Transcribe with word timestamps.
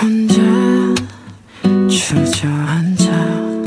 혼자 0.00 0.40
주저앉아 1.88 3.64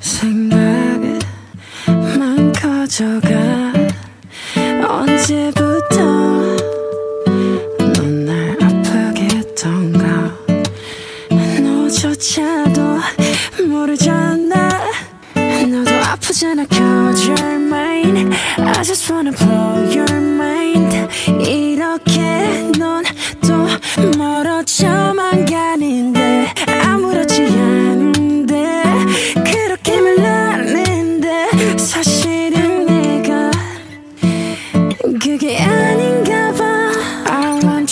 생각만 0.00 1.22
커져가 2.52 3.72
언제부터 4.88 5.96
넌 7.94 8.24
날 8.24 8.56
아프게 8.62 9.28
했던가? 9.36 10.32
너조차도 11.62 12.80
모르잖아. 13.68 14.68
너도 15.70 15.90
아프잖아. 16.10 16.66
Cause 16.66 17.28
you're 17.28 17.54
mine 17.56 18.32
I 18.58 18.82
just 18.82 19.08
wanna 19.12 19.32
blow 19.32 19.84
your 19.94 20.10
mind 20.20 21.08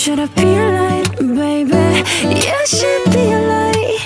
want 0.00 0.06
you 0.06 0.16
to 0.16 0.26
be 0.28 0.58
like 0.58 1.18
baby 1.18 2.02
You 2.34 2.66
should 2.66 3.04
be 3.12 3.34
like 3.34 4.00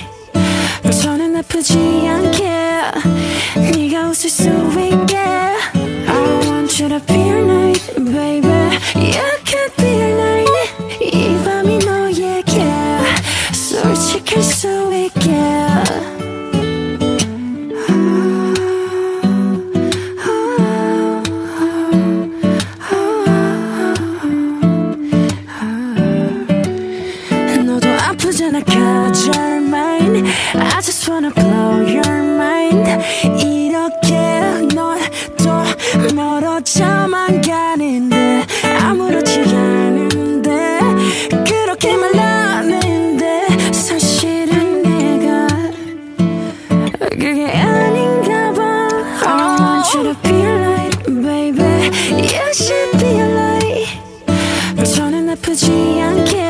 저는 1.00 1.32
나쁘지 1.34 1.78
않게 2.08 2.42
네가 3.76 4.08
웃을 4.08 4.30
수 4.30 4.48
있게 4.48 5.16
I 5.16 5.56
want 6.44 6.82
you 6.82 6.88
to 6.88 6.98
be 7.06 7.20
like 7.46 7.94
baby 7.94 8.78
You 8.96 9.30
could 9.46 9.72
be 9.76 9.92
like 10.18 10.50
이 11.00 11.38
밤이 11.44 11.78
너에게 11.78 12.66
솔직할 13.52 14.42
수 14.42 14.92
있게 14.92 15.53
아프잖아 28.15 28.61
cause 28.61 29.27
you're 29.27 29.59
mine 29.59 30.25
I 30.55 30.81
just 30.81 31.09
wanna 31.09 31.31
blow 31.31 31.83
your 31.83 32.23
mind 32.23 32.87
이렇게 33.43 34.15
넌또 34.73 36.15
멀어져만 36.15 37.41
가는데 37.41 38.45
아무렇지 38.81 39.41
않은데 39.41 40.79
그렇게 41.45 41.95
말하는데 41.97 43.73
사실은 43.73 44.81
내가 44.83 45.47
그게 47.09 47.47
아닌가 47.51 48.53
봐 48.53 48.89
I 49.25 49.59
want 49.59 49.97
you 49.97 50.03
to 50.03 50.15
be 50.23 50.37
like 50.41 51.03
baby 51.21 51.91
You 52.23 52.47
should 52.53 52.97
be 52.97 53.19
like 53.19 54.85
저는 54.95 55.29
아프지 55.31 55.69
않게 56.01 56.45